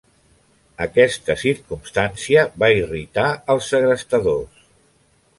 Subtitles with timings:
[0.85, 4.65] Aquesta circumstància va irritar els segrestadors.